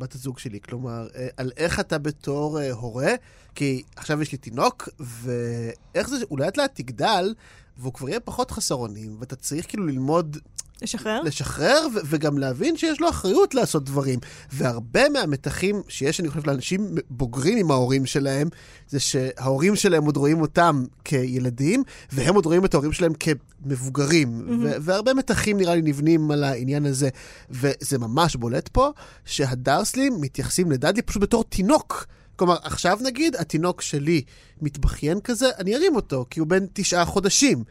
[0.00, 3.12] בת הזוג שלי, כלומר, uh, על איך אתה בתור uh, הורה,
[3.54, 7.34] כי עכשיו יש לי תינוק, ואיך זה, הוא לאט לאט תגדל,
[7.78, 10.36] והוא כבר יהיה פחות חסר אונים, ואתה צריך כאילו ללמוד
[10.82, 11.22] לשחרר?
[11.22, 14.18] לשחרר, ו- וגם להבין שיש לו אחריות לעשות דברים.
[14.52, 18.48] והרבה מהמתחים שיש, אני חושב, לאנשים בוגרים עם ההורים שלהם,
[18.88, 24.40] זה שההורים שלהם עוד רואים אותם כילדים, והם עוד רואים את ההורים שלהם כמבוגרים.
[24.40, 24.52] Mm-hmm.
[24.62, 27.08] ו- והרבה מתחים, נראה לי, נבנים על העניין הזה.
[27.50, 28.90] וזה ממש בולט פה,
[29.24, 32.06] שהדרסלים מתייחסים לדאדלי פשוט בתור תינוק.
[32.36, 34.22] כלומר, עכשיו נגיד, התינוק שלי
[34.62, 37.64] מתבכיין כזה, אני ארים אותו, כי הוא בן תשעה חודשים.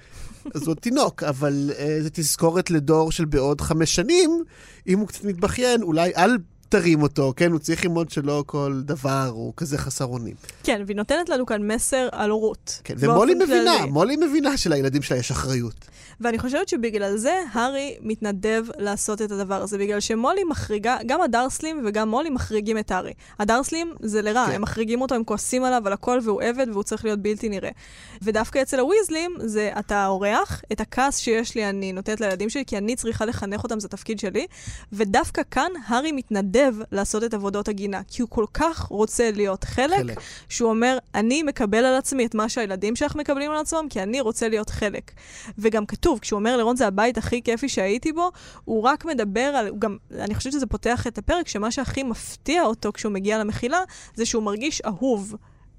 [0.56, 4.44] אז הוא תינוק, אבל uh, זה תזכורת לדור של בעוד חמש שנים,
[4.88, 6.38] אם הוא קצת מתבכיין, אולי אל
[6.80, 7.52] תרים אותו, כן?
[7.52, 10.34] הוא צריך ללמוד שלא כל דבר הוא כזה חסר אונים.
[10.64, 12.82] כן, והיא נותנת לנו כאן מסר על הורות.
[12.84, 15.86] כן, ומולי מבינה, מולי מבינה שלילדים שלה יש אחריות.
[16.22, 21.84] ואני חושבת שבגלל זה הארי מתנדב לעשות את הדבר הזה, בגלל שמולי מחריגה, גם הדרסלים
[21.86, 23.14] וגם מולי מחריגים את הארי.
[23.40, 24.52] הדרסלים זה לרע, כן.
[24.52, 27.70] הם מחריגים אותו, הם כועסים עליו על הכל, והוא עבד והוא צריך להיות בלתי נראה.
[28.22, 32.78] ודווקא אצל הוויזלים זה אתה אורח, את הכעס שיש לי אני נותנת לילדים שלי, כי
[32.78, 34.48] אני צריכה לחנך אותם, זה תפקיד שלי.
[34.94, 39.98] ודווקא כאן הארי מתנדב לעשות את עבודות הגינה, כי הוא כל כך רוצה להיות חלק,
[39.98, 40.20] חלק.
[40.50, 44.22] שהוא אומר, אני מקבל על עצמי את מה שהילדים שלך מקבלים על עצמם, כי אני
[44.22, 45.12] רוצה להיות חלק.
[45.58, 48.32] וגם כתוב כתוב, כשהוא אומר לרון זה הבית הכי כיפי שהייתי בו,
[48.66, 52.92] הוא רק מדבר על, גם, אני חושבת שזה פותח את הפרק, שמה שהכי מפתיע אותו
[52.94, 53.80] כשהוא מגיע למחילה,
[54.16, 55.36] זה שהוא מרגיש אהוב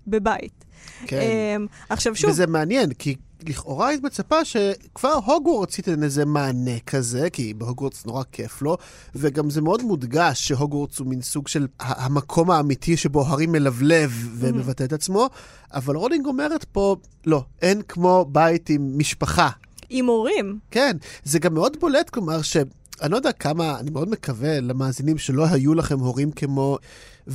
[0.07, 0.65] בבית.
[1.07, 1.21] כן.
[1.67, 2.31] Um, עכשיו שוב...
[2.31, 3.17] וזה מעניין, כי
[3.49, 8.77] לכאורה היית מצפה שכבר הוגוורטס ייתן איזה מענה כזה, כי בהוגוורטס נורא כיף לו,
[9.15, 14.85] וגם זה מאוד מודגש שהוגוורטס הוא מין סוג של המקום האמיתי שבו הארי מלבלב ומבטא
[14.85, 15.29] את עצמו,
[15.75, 16.97] אבל רולינג אומרת פה,
[17.27, 19.49] לא, אין כמו בית עם משפחה.
[19.91, 20.59] עם הורים.
[20.71, 22.57] כן, זה גם מאוד בולט, כלומר, ש...
[23.03, 26.79] אני לא יודע כמה, אני מאוד מקווה למאזינים שלא היו לכם הורים כמו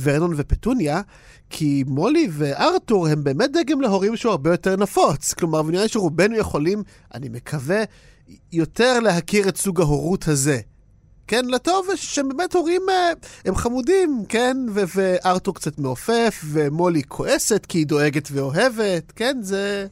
[0.02, 1.00] ורנון ופטוניה,
[1.50, 5.34] כי מולי וארתור הם באמת דגם להורים שהוא הרבה יותר נפוץ.
[5.34, 6.82] כלומר, ונראה שרובנו יכולים,
[7.14, 7.82] אני מקווה,
[8.52, 10.60] יותר להכיר את סוג ההורות הזה.
[11.26, 13.12] כן, לטוב, שהם באמת הורים, אה,
[13.44, 14.56] הם חמודים, כן?
[14.74, 19.38] ו- וארתור קצת מעופף, ומולי כועסת כי היא דואגת ואוהבת, כן?
[19.42, 19.86] זה...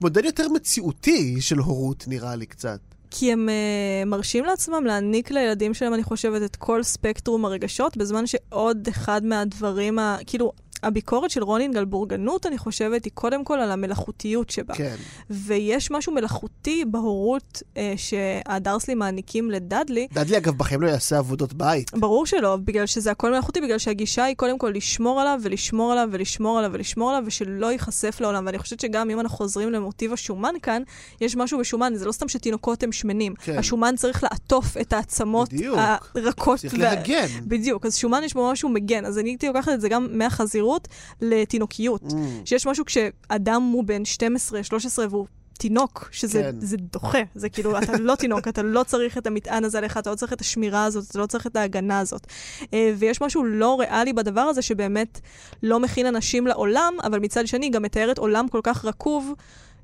[0.00, 2.80] מודל יותר מציאותי של הורות, נראה לי קצת.
[3.18, 8.26] כי הם uh, מרשים לעצמם להעניק לילדים שלהם, אני חושבת, את כל ספקטרום הרגשות, בזמן
[8.26, 10.16] שעוד אחד מהדברים, ה...
[10.26, 10.52] כאילו,
[10.86, 14.74] הביקורת של רולינג על בורגנות, אני חושבת, היא קודם כל על המלאכותיות שבה.
[14.74, 14.94] כן.
[15.30, 20.06] ויש משהו מלאכותי בהורות אה, שהדרסלי מעניקים לדאדלי.
[20.12, 21.90] דאדלי, אגב, בחיים לא יעשה עבודות בית.
[21.94, 26.08] ברור שלא, בגלל שזה הכל מלאכותי, בגלל שהגישה היא קודם כל לשמור עליו, ולשמור עליו,
[26.12, 28.46] ולשמור עליו, ולשמור עליו, ושלא ייחשף לעולם.
[28.46, 30.82] ואני חושבת שגם אם אנחנו חוזרים למוטיב השומן כאן,
[31.20, 33.34] יש משהו בשומן, זה לא סתם שתינוקות הם שמנים.
[33.34, 33.58] כן.
[33.58, 35.78] השומן צריך לעטוף את העצמות בדיוק.
[36.14, 36.58] הרכות.
[36.58, 36.78] צריך ו...
[36.78, 37.26] להגן.
[37.42, 39.04] בדיוק, אז שומן יש בו משהו מגן.
[39.04, 40.75] אז אני הייתי לוקחת את זה גם מהחזירות.
[40.76, 40.88] התמכרות
[41.20, 42.02] לתינוקיות.
[42.02, 42.14] Mm.
[42.44, 45.26] שיש משהו כשאדם הוא בן 12, 13 והוא
[45.58, 46.60] תינוק, שזה כן.
[46.60, 47.18] זה דוחה.
[47.34, 50.32] זה כאילו, אתה לא תינוק, אתה לא צריך את המטען הזה עליך, אתה לא צריך
[50.32, 52.26] את השמירה הזאת, אתה לא צריך את ההגנה הזאת.
[52.74, 55.20] אה, ויש משהו לא ריאלי בדבר הזה, שבאמת
[55.62, 59.34] לא מכין אנשים לעולם, אבל מצד שני גם מתארת עולם כל כך רקוב,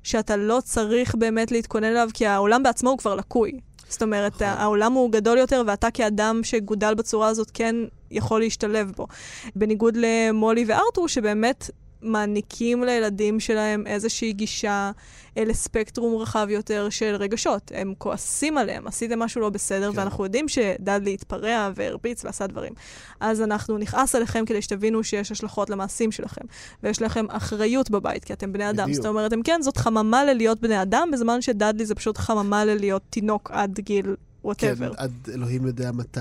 [0.03, 3.51] שאתה לא צריך באמת להתכונן אליו, כי העולם בעצמו הוא כבר לקוי.
[3.93, 4.47] זאת אומרת, נכון.
[4.47, 7.75] העולם הוא גדול יותר, ואתה כאדם שגודל בצורה הזאת כן
[8.11, 9.07] יכול להשתלב בו.
[9.55, 11.69] בניגוד למולי וארתור, שבאמת
[12.03, 14.91] מעניקים לילדים שלהם איזושהי גישה
[15.37, 17.71] לספקטרום רחב יותר של רגשות.
[17.75, 19.99] הם כועסים עליהם, עשיתם משהו לא בסדר, כן.
[19.99, 22.73] ואנחנו יודעים שדאדלי התפרע והרביץ ועשה דברים.
[23.19, 26.45] אז אנחנו נכעס עליכם כדי שתבינו שיש השלכות למעשים שלכם,
[26.83, 28.83] ויש לכם אחריות בבית, כי אתם בני אדם.
[28.83, 28.95] בדיוק.
[28.95, 33.01] זאת אומרת, הם כן, זאת חממה ללהיות בני אדם, בזמן שדאדלי זה פשוט חממה ללהיות
[33.09, 34.93] תינוק עד גיל whatever.
[34.93, 36.19] כן, עד אלוהים יודע מתי.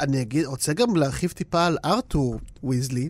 [0.00, 3.08] אני אגיד, רוצה גם להרחיב טיפה על ארתור ויזלי.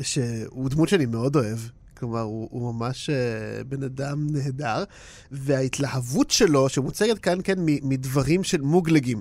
[0.00, 1.58] שהוא דמות שאני מאוד אוהב.
[2.02, 4.84] כלומר, הוא, הוא ממש uh, בן אדם נהדר,
[5.30, 9.20] וההתלהבות שלו, שמוצגת כאן, כן, מדברים של מוגלגים.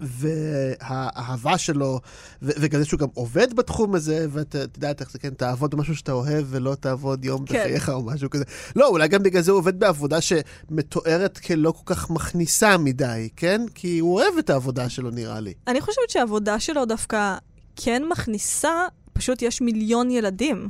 [0.00, 2.00] והאהבה שלו,
[2.42, 5.96] ו- וגם זה שהוא גם עובד בתחום הזה, ואתה יודע איך זה, כן, תעבוד במשהו
[5.96, 7.54] שאתה אוהב ולא תעבוד יום כן.
[7.54, 8.44] בחייך או משהו כזה.
[8.76, 13.62] לא, אולי גם בגלל זה הוא עובד בעבודה שמתוארת כלא כל כך מכניסה מדי, כן?
[13.74, 15.54] כי הוא אוהב את העבודה שלו, נראה לי.
[15.66, 17.36] אני חושבת שהעבודה שלו דווקא
[17.76, 18.72] כן מכניסה
[19.16, 20.68] פשוט יש מיליון ילדים.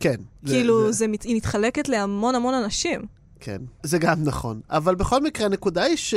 [0.00, 0.16] כן.
[0.46, 0.92] כאילו, זה...
[0.92, 1.06] זה...
[1.24, 3.00] היא מתחלקת להמון המון אנשים.
[3.40, 4.60] כן, זה גם נכון.
[4.70, 6.14] אבל בכל מקרה, הנקודה היא ש...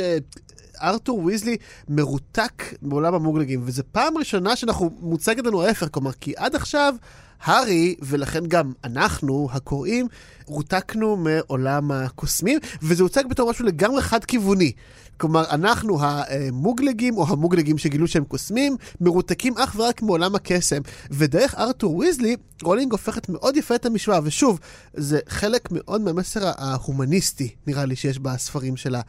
[0.82, 1.58] ארתור ויזלי
[1.90, 6.96] מרותק בעולם המוגלגים, וזו פעם ראשונה שאנחנו מוצגת לנו ההפך, כלומר, כי עד עכשיו
[7.42, 10.08] הארי, ולכן גם אנחנו, הקוראים,
[10.46, 14.72] רותקנו מעולם הקוסמים, וזה הוצג בתור משהו לגמרי חד-כיווני.
[15.20, 20.82] כלומר, אנחנו המוגלגים, או המוגלגים שגילו שהם קוסמים, מרותקים אך ורק מעולם הקסם.
[21.12, 24.20] ודרך ארתור ויזלי, רולינג הופכת מאוד יפה את המשוואה.
[24.24, 24.60] ושוב,
[24.94, 29.02] זה חלק מאוד מהמסר ההומניסטי, נראה לי, שיש בספרים שלה.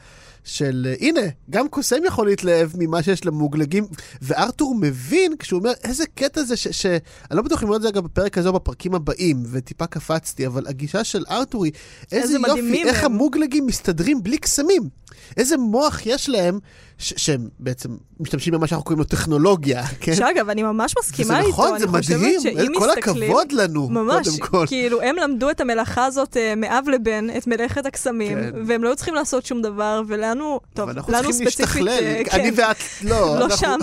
[0.44, 1.20] של הנה,
[1.50, 3.86] גם קוסם יכול להתלהב ממה שיש למוגלגים,
[4.22, 6.68] וארתור מבין כשהוא אומר, איזה קטע זה ש...
[6.68, 6.86] ש...
[6.86, 10.46] אני לא בטוח אם אומר את זה אגב בפרק הזה או בפרקים הבאים, וטיפה קפצתי,
[10.46, 11.72] אבל הגישה של ארתור היא,
[12.12, 13.12] איזה, איזה יופי, איך הם.
[13.12, 14.82] המוגלגים מסתדרים בלי קסמים.
[15.36, 16.58] איזה מוח יש להם,
[16.98, 17.88] ש- שהם בעצם
[18.20, 20.14] משתמשים במה שאנחנו קוראים לו טכנולוגיה, כן?
[20.14, 21.48] שאגב, אני ממש מסכימה איתו.
[21.50, 24.64] נכון, זה אני חושבת מדהים, כל הכבוד לנו, ממש, קודם כל.
[24.66, 28.50] כאילו, הם למדו את המלאכה הזאת אה, מאב לבן, את מלאכת הקסמים, כן.
[28.66, 32.76] והם לא היו צריכים לעשות שום דבר, ולנו, טוב, לנו ספציפית, להשתכלל, אני כן, ואת
[33.04, 33.10] לא.
[33.38, 33.78] לא אנחנו- שם,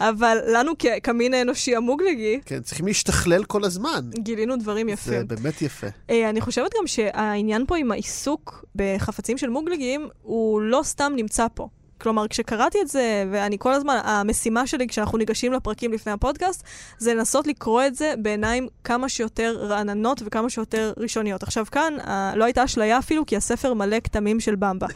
[0.00, 4.00] אבל לנו כ- כמין האנושי המוגלגי, כן, צריכים להשתכלל כל הזמן.
[4.18, 5.12] גילינו דברים יפים.
[5.12, 5.86] זה באמת יפה.
[6.10, 11.46] אה, אני חושבת גם שהעניין פה עם העיסוק בחפצים של מוגלגים, הוא לא סתם נמצא
[11.54, 11.68] פה.
[11.98, 16.64] כלומר, כשקראתי את זה, ואני כל הזמן, המשימה שלי כשאנחנו ניגשים לפרקים לפני הפודקאסט,
[16.98, 21.42] זה לנסות לקרוא את זה בעיניים כמה שיותר רעננות וכמה שיותר ראשוניות.
[21.42, 24.86] עכשיו כאן, אה, לא הייתה אשליה אפילו, כי הספר מלא כתמים של במבה.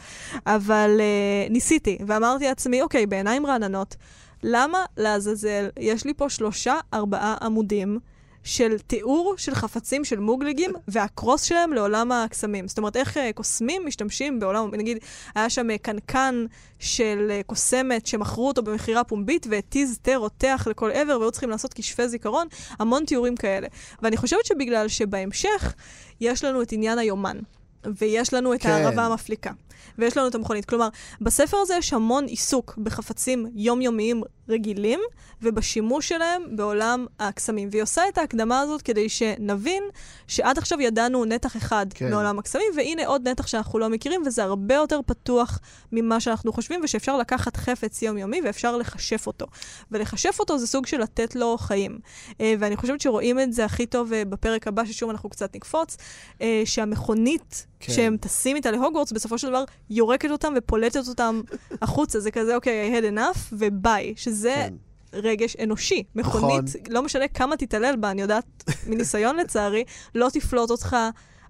[0.45, 3.95] אבל אה, ניסיתי, ואמרתי לעצמי, אוקיי, בעיניים רעננות,
[4.43, 7.99] למה לעזאזל יש לי פה שלושה, ארבעה עמודים
[8.43, 12.67] של תיאור של חפצים של מוגלגים והקרוס שלהם לעולם הקסמים.
[12.67, 14.97] זאת אומרת, איך אה, קוסמים משתמשים בעולם, נגיד,
[15.35, 16.45] היה שם אה, קנקן
[16.79, 21.73] של אה, קוסמת שמכרו אותו במכירה פומבית והתיז תה רותח לכל עבר והיו צריכים לעשות
[21.73, 22.47] כשפי זיכרון,
[22.79, 23.67] המון תיאורים כאלה.
[24.01, 25.73] ואני חושבת שבגלל שבהמשך
[26.21, 27.37] יש לנו את עניין היומן.
[27.85, 28.69] ויש לנו את כן.
[28.69, 29.51] הערבה המפליקה.
[29.97, 30.65] ויש לנו את המכונית.
[30.65, 30.89] כלומר,
[31.21, 34.99] בספר הזה יש המון עיסוק בחפצים יומיומיים רגילים,
[35.41, 37.69] ובשימוש שלהם בעולם הקסמים.
[37.71, 39.83] והיא עושה את ההקדמה הזאת כדי שנבין
[40.27, 42.09] שעד עכשיו ידענו נתח אחד כן.
[42.09, 45.59] מעולם הקסמים, והנה עוד נתח שאנחנו לא מכירים, וזה הרבה יותר פתוח
[45.91, 49.45] ממה שאנחנו חושבים, ושאפשר לקחת חפץ יומיומי ואפשר לכשף אותו.
[49.91, 51.99] ולכשף אותו זה סוג של לתת לו חיים.
[52.41, 55.97] אה, ואני חושבת שרואים את זה הכי טוב אה, בפרק הבא, ששוב אנחנו קצת נקפוץ,
[56.41, 57.93] אה, שהמכונית כן.
[57.93, 61.41] שהם טסים איתה להוגוורטס, בסופו של דבר יורקת אותם ופולטת אותם
[61.81, 62.19] החוצה.
[62.19, 64.13] זה כזה, אוקיי, I had enough וביי.
[64.17, 64.73] שזה כן.
[65.13, 66.03] רגש אנושי.
[66.15, 69.83] מכונית, לא משנה כמה תתעלל בה, אני יודעת מניסיון לצערי,
[70.15, 70.95] לא תפלוט אותך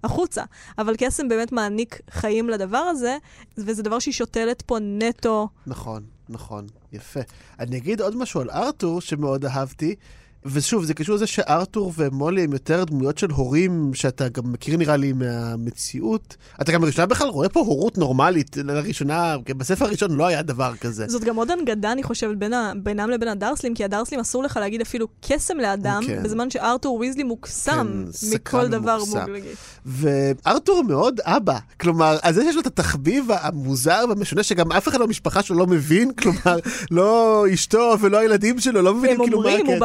[0.04, 0.42] החוצה.
[0.78, 3.16] אבל קסם באמת מעניק חיים לדבר הזה,
[3.58, 5.48] וזה דבר שהיא שותלת פה נטו.
[5.66, 7.20] נכון, נכון, יפה.
[7.58, 9.94] אני אגיד עוד משהו על ארתור שמאוד אהבתי,
[10.44, 14.96] ושוב, זה קשור לזה שארתור ומולי הם יותר דמויות של הורים שאתה גם מכיר נראה
[14.96, 16.36] לי מהמציאות.
[16.60, 20.76] אתה גם לראשונה בכלל רואה פה הורות נורמלית, לראשונה, כן, בספר הראשון לא היה דבר
[20.80, 21.08] כזה.
[21.08, 22.72] זאת גם עוד הנגדה, אני חושבת, בין ה...
[22.82, 26.22] בינם לבין הדרסלים, כי הדרסלים אסור לך להגיד אפילו קסם לאדם, כן.
[26.22, 29.20] בזמן שארתור ויזלי מוקסם כן, מכל דבר ומוקסם.
[29.20, 29.48] מוגלגי.
[29.86, 31.58] וארתור מאוד אבא.
[31.80, 35.66] כלומר, אז זה שיש לו את התחביב המוזר והמשונה, שגם אף אחד במשפחה שלו לא
[35.66, 36.58] מבין, כלומר,
[36.90, 39.48] לא אשתו ולא הילדים שלו, לא מבינים הם כאילו מה...
[39.48, 39.80] אומרים, הוא כן.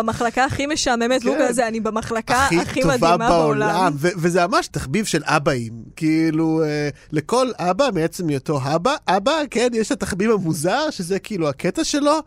[0.46, 1.48] הכי משעממת, כן.
[1.50, 3.30] כזה, אני במחלקה הכי הכי מדהימה בעולם.
[3.30, 5.74] בעולם, ו- וזה ממש תחביב של אבאים.
[5.96, 11.50] כאילו, אה, לכל אבא, מעצם היותו אבא, אבא, כן, יש את התחביב המוזר, שזה כאילו
[11.50, 12.20] הקטע שלו.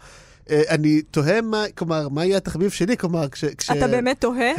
[0.51, 3.45] אה, אני תוהה מה, כלומר, מה יהיה התחביב שלי, כלומר, כש...
[3.45, 3.71] כש...
[3.71, 4.51] אתה באמת תוהה?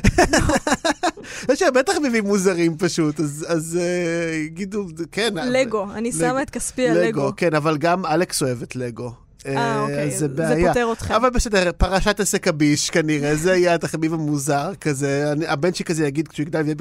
[1.51, 5.33] יש הרבה תחביבים מוזרים פשוט, אז, אז אה, יגידו, כן.
[5.33, 6.19] לגו, אני לגו.
[6.19, 7.31] שמה את כספי על לגו.
[7.37, 9.28] כן, אבל גם אלכס אוהבת לגו.
[9.45, 10.67] אה, אוקיי, אז זה זה בעיה.
[10.67, 11.13] פותר אתכם.
[11.13, 15.31] אבל בסדר, פרשת עסק הביש כנראה, זה יהיה התחביב המוזר כזה.
[15.31, 16.73] אני, הבן שלי כזה יגיד כשהוא יגדל,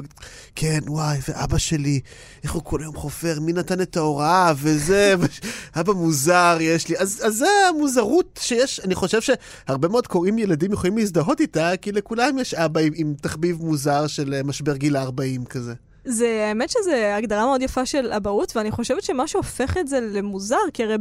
[0.55, 1.99] כן, וואי, ואבא שלי,
[2.43, 5.15] איך הוא כל היום חופר, מי נתן את ההוראה, וזה,
[5.79, 6.97] אבא מוזר יש לי.
[6.97, 11.91] אז, אז זה המוזרות שיש, אני חושב שהרבה מאוד קוראים ילדים יכולים להזדהות איתה, כי
[11.91, 15.73] לכולם יש אבא עם, עם תחביב מוזר של אה, משבר גיל ה-40 כזה.
[16.05, 20.57] זה, האמת שזו הגדרה מאוד יפה של אבהות, ואני חושבת שמה שהופך את זה למוזר,
[20.73, 20.95] כי הרי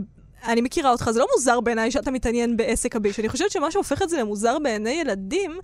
[0.45, 3.21] אני מכירה אותך, זה לא מוזר בעיניי שאתה מתעניין בעסק הביש.
[3.21, 5.59] אני חושבת שמה שהופך את זה למוזר בעיני ילדים,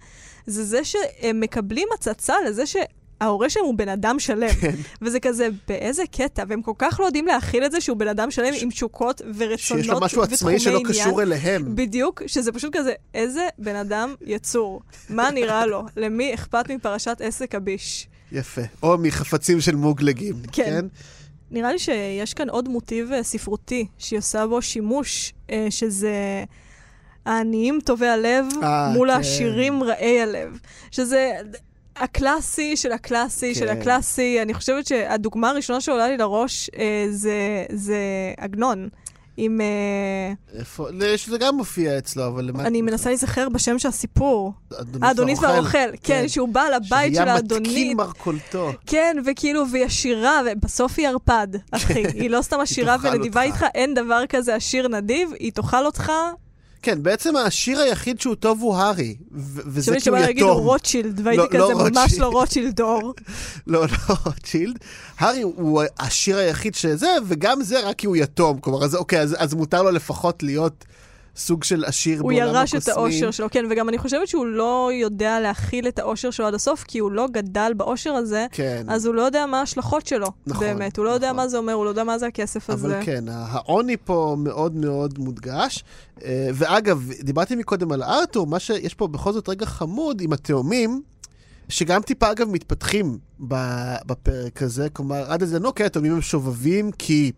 [0.46, 2.76] זה זה שהם מקבלים הצצה לזה ש...
[3.20, 4.48] ההורה שלהם הוא בן אדם שלם.
[4.60, 4.74] כן.
[5.02, 6.44] וזה כזה, באיזה קטע?
[6.48, 9.58] והם כל כך לא יודעים להכיל את זה שהוא בן אדם שלם עם תשוקות ורצונות
[9.58, 10.92] שיש לו משהו עצמאי ותחומי שלא עניין.
[10.92, 11.76] קשור אליהם.
[11.76, 14.82] בדיוק, שזה פשוט כזה, איזה בן אדם יצור.
[15.10, 15.82] מה נראה לו?
[15.96, 18.08] למי אכפת מפרשת עסק הביש?
[18.32, 18.62] יפה.
[18.82, 20.64] או מחפצים של מוגלגים, כן.
[20.64, 20.87] כן?
[21.55, 26.45] נראה לי שיש כאן עוד מוטיב אה, ספרותי שהיא עושה בו שימוש, אה, שזה
[27.27, 29.17] העניים טובי הלב אה, מול כן.
[29.17, 30.59] העשירים רעי הלב.
[30.90, 31.33] שזה
[31.97, 33.81] הקלאסי של הקלאסי של כן.
[33.81, 34.43] הקלאסי.
[34.43, 36.71] אני חושבת שהדוגמה הראשונה שעולה לי לראש
[37.11, 37.99] זה, זה
[38.37, 38.88] עגנון.
[39.37, 39.61] עם...
[39.61, 40.87] אה, איפה?
[40.90, 42.51] לא, שזה גם מופיע אצלו, אבל.
[42.61, 44.53] אני מנסה להיזכר בשם של הסיפור.
[45.03, 45.77] האדוניס והאוכל.
[45.79, 47.68] והאוכל, כן, שהוא בא לבית של שהיה האדונית.
[47.68, 48.73] מתקין מרכולתו.
[48.87, 52.05] כן, וכאילו, והיא עשירה, ובסוף היא ערפד, אחי.
[52.07, 53.42] היא לא סתם עשירה ונדיבה.
[53.42, 56.12] איתך, אין דבר כזה עשיר נדיב, היא תאכל אותך.
[56.85, 60.62] כן, בעצם השיר היחיד שהוא טוב הוא הארי, וזה כי הוא שבא להגיד הוא יתום.
[60.62, 62.20] רוטשילד, והייתי לא, לא כזה ממש רוטשילד.
[62.20, 63.14] לא רוטשילד דור.
[63.66, 64.79] לא, לא רוטשילד.
[65.18, 68.59] הארי הוא השיר היחיד שזה, וגם זה רק כי הוא יתום.
[68.59, 70.85] כלומר, אז אוקיי, אז, אז מותר לו לפחות להיות
[71.37, 72.94] סוג של עשיר הוא בעולם ירש הקוסמים.
[72.94, 76.55] את האושר שלו, כן, וגם אני חושבת שהוא לא יודע להכיל את האושר שלו עד
[76.55, 80.27] הסוף, כי הוא לא גדל באושר הזה, כן, אז הוא לא יודע מה ההשלכות שלו,
[80.47, 80.97] נכון, באמת.
[80.97, 81.37] הוא לא יודע נכון.
[81.37, 82.87] מה זה אומר, הוא לא יודע מה זה הכסף הזה.
[82.87, 85.85] אבל כן, העוני פה מאוד מאוד מודגש.
[86.25, 91.03] אה, ואגב, דיברתי מקודם על ארתור, מה שיש פה בכל זאת רגע חמוד עם התאומים,
[91.68, 97.33] שגם טיפה אגב מתפתחים בפרק הזה, כלומר, עד איזה נו, כן, התאומים הם שובבים כי...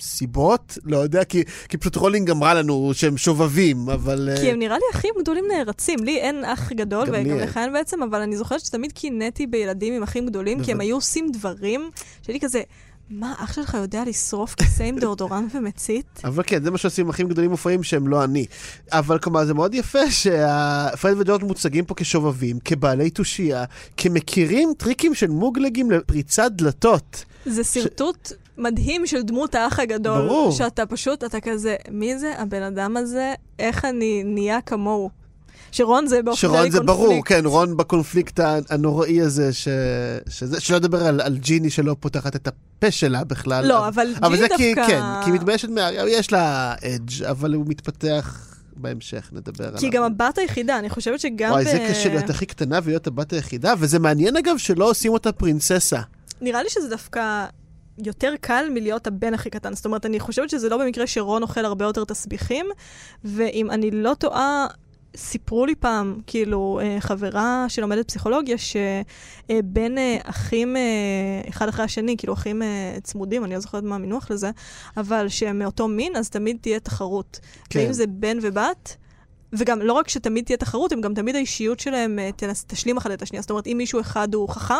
[0.00, 0.78] סיבות?
[0.84, 4.28] לא יודע, כי, כי פשוט רולינג אמרה לנו שהם שובבים, אבל...
[4.32, 5.98] אה, כי הם נראה לי אחים גדולים נערצים.
[6.04, 7.36] לי אין אח גדול, גם וגם.
[7.38, 10.80] לך אין בעצם, אבל אני זוכרת שתמיד קינאתי בילדים עם אחים גדולים, כי הם.
[10.80, 11.90] היו עושים דברים
[12.22, 12.62] שהייתי כזה,
[13.10, 16.20] מה, אח שלך יודע לשרוף כיסא עם דאודורן ומצית?
[16.24, 18.46] אבל כן, זה מה שעושים אחים גדולים מופרעים שהם לא אני.
[18.92, 23.64] אבל כלומר, זה מאוד יפה שפרד וג'ורג' מוצגים פה כשובבים, כבעלי תושייה,
[23.96, 27.24] כמכירים טריקים של מוגלגים לפריצת דלתות.
[27.46, 30.26] זה שרטוט מדהים של דמות האח הגדול.
[30.26, 30.52] ברור.
[30.52, 33.34] שאתה פשוט, אתה כזה, מי זה הבן אדם הזה?
[33.58, 35.10] איך אני נהיה כמוהו?
[35.72, 37.28] שרון זה באופן שרון כללי זה ברור, קונפליקט.
[37.28, 38.40] כן, רון בקונפליקט
[38.70, 39.68] הנוראי הזה, ש...
[40.28, 43.66] שזה, שלא לדבר על, על ג'יני שלא פותחת את הפה שלה בכלל.
[43.66, 44.92] לא, אבל אבל ג'יני זה כי, דווקא...
[44.92, 45.88] כן, כי היא מתביישת מה...
[45.92, 49.80] יש לה אדג', אבל הוא מתפתח בהמשך, נדבר עליו.
[49.80, 51.68] כי גם הבת היחידה, אני חושבת שגם וואי, ב...
[51.68, 56.00] זה קשה להיות הכי קטנה ולהיות הבת היחידה, וזה מעניין אגב שלא עושים אותה פרינססה.
[56.40, 57.46] נראה לי שזה דווקא
[58.04, 59.74] יותר קל מלהיות הבן הכי קטן.
[59.74, 62.66] זאת אומרת, אני חושבת שזה לא במקרה שרון אוכל הרבה יותר תסביכים,
[63.24, 64.66] ואם אני לא טועה...
[65.16, 70.82] סיפרו לי פעם, כאילו, אה, חברה שלומדת פסיכולוגיה, שבין אה, אחים, אה,
[71.48, 72.62] אחד אחרי השני, כאילו אחים
[73.02, 74.50] צמודים, אני לא זוכרת מה המינוח לזה,
[74.96, 77.40] אבל שהם מאותו מין, אז תמיד תהיה תחרות.
[77.70, 77.80] כן.
[77.80, 78.96] ואם זה בן ובת,
[79.52, 83.10] וגם לא רק שתמיד תהיה תחרות, הם גם תמיד האישיות שלהם אה, תנס- תשלים אחד
[83.10, 83.42] את השנייה.
[83.42, 84.74] זאת אומרת, אם מישהו אחד הוא חכם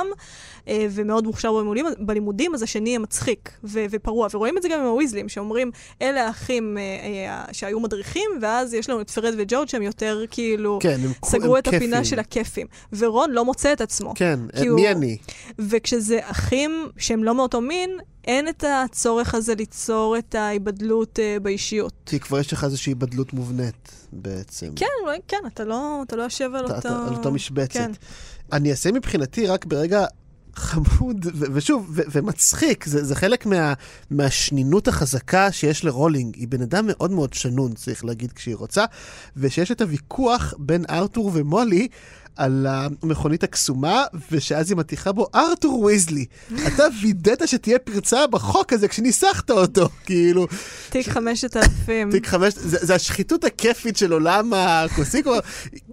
[0.68, 4.28] אה, ומאוד מוכשר בלימודים, בלימודים, אז השני יהיה מצחיק ו- ופרוע.
[4.34, 5.70] ורואים את זה גם עם הוויזלים, שאומרים,
[6.02, 10.78] אלה האחים אה, אה, שהיו מדריכים, ואז יש לנו את פרד וג'ורג' שהם יותר כאילו...
[10.82, 12.04] כן, הם סגרו הם את הפינה כיפים.
[12.04, 12.66] של הכיפים.
[12.92, 14.12] ורון לא מוצא את עצמו.
[14.16, 15.16] כן, כי הוא- מי אני?
[15.58, 17.90] וכשזה אחים שהם לא מאותו מין,
[18.28, 21.92] אין את הצורך הזה ליצור את ההיבדלות אה, באישיות.
[22.06, 24.72] כי כבר יש לך איזושהי היבדלות מובנית בעצם.
[24.76, 26.88] כן, אולי כן, אתה לא, אתה לא יושב על אתה- אותו...
[26.88, 27.72] אתה- על אותו משבצת.
[27.74, 27.90] כן.
[28.52, 30.04] אני אעשה מבחינתי רק ברגע
[30.54, 33.72] חמוד, ו- ושוב, ו- ומצחיק, זה, זה חלק מה,
[34.10, 36.36] מהשנינות החזקה שיש לרולינג.
[36.36, 38.84] היא בן אדם מאוד מאוד שנון, צריך להגיד, כשהיא רוצה,
[39.36, 41.88] ושיש את הוויכוח בין ארתור ומולי.
[42.38, 46.24] על המכונית הקסומה, ושאז היא מטיחה בו, ארתור ויזלי,
[46.66, 50.46] אתה וידאת שתהיה פרצה בחוק הזה כשניסחת אותו, כאילו,
[50.90, 52.10] תיק 5000.
[52.10, 55.22] תיק חמש, זה, השחיתות הכיפית של עולם הכוסי.
[55.22, 55.40] כלומר,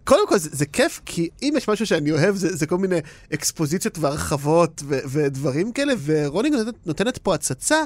[0.04, 3.00] קודם כל, זה, זה כיף, כי אם יש משהו שאני אוהב, זה, זה כל מיני
[3.34, 6.56] אקספוזיציות והרחבות ו, ודברים כאלה, ורולינג
[6.86, 7.84] נותנת פה הצצה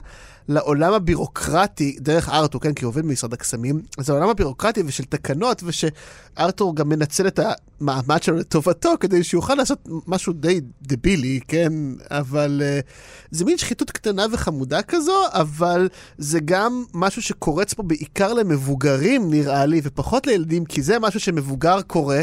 [0.49, 5.63] לעולם הבירוקרטי, דרך ארתור, כן, כי הוא עובד במשרד הקסמים, אז העולם הבירוקרטי ושל תקנות,
[5.65, 7.39] ושארתור גם מנצל את
[7.81, 11.73] המעמד שלו לטובתו, כדי שיוכל לעשות משהו די דבילי, כן,
[12.11, 12.85] אבל uh,
[13.31, 19.65] זה מין שחיתות קטנה וחמודה כזו, אבל זה גם משהו שקורץ פה בעיקר למבוגרים, נראה
[19.65, 22.17] לי, ופחות לילדים, כי זה משהו שמבוגר קורא.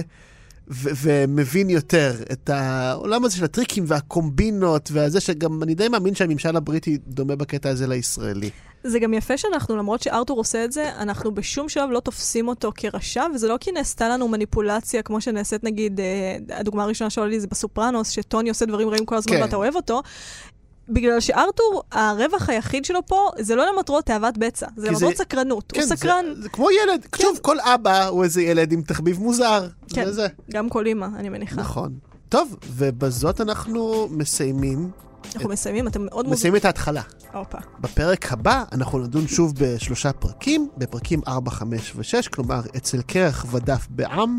[0.71, 6.57] ו- ומבין יותר את העולם הזה של הטריקים והקומבינות, והזה שגם אני די מאמין שהממשל
[6.57, 8.51] הבריטי דומה בקטע הזה לישראלי.
[8.85, 12.73] זה גם יפה שאנחנו, למרות שארתור עושה את זה, אנחנו בשום שלב לא תופסים אותו
[12.75, 17.41] כרשע, וזה לא כי נעשתה לנו מניפולציה, כמו שנעשית נגיד, אה, הדוגמה הראשונה שעולה לי
[17.41, 19.43] זה בסופרנוס, שטוני עושה דברים רעים כל הזמן כן.
[19.43, 20.03] ואתה אוהב אותו.
[20.89, 25.73] בגלל שארתור, הרווח היחיד שלו פה, זה לא למטרות תאוות בצע, זה למטרות זה- סקרנות.
[25.73, 27.07] כן, הוא סקרן, זה, זה כמו ילד.
[27.17, 29.69] שוב, כל אבא הוא איזה ילד עם תחביב מוזר.
[29.95, 30.05] כן.
[30.05, 30.27] זה זה.
[30.53, 31.57] גם כל אימא, אני מניחה.
[31.57, 31.93] נכון.
[32.29, 34.91] טוב, ובזאת אנחנו מסיימים,
[35.35, 36.33] אנחנו מסיימים, אתם מאוד מוזמנים.
[36.33, 37.03] מסיימים את ההתחלה.
[37.35, 37.59] הופה.
[37.81, 43.87] בפרק הבא אנחנו נדון שוב בשלושה פרקים, בפרקים 4, 5 ו-6, כלומר אצל קרח ודף
[43.91, 44.39] בעם,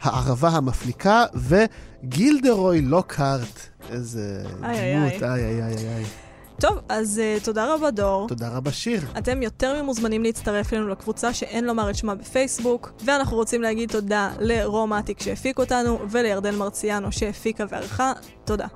[0.00, 3.60] הערבה המפליקה וגילדרוי לוקהרט.
[3.90, 6.04] איזה דמות, איי איי איי איי.
[6.60, 8.28] טוב, אז uh, תודה רבה, דור.
[8.28, 9.00] תודה רבה שיר.
[9.18, 14.30] אתם יותר ממוזמנים להצטרף אלינו לקבוצה שאין לומר את שמה בפייסבוק, ואנחנו רוצים להגיד תודה
[14.40, 18.12] לרום אטיק שהפיק אותנו, ולירדן מרציאנו שהפיקה וערכה.
[18.44, 18.66] תודה.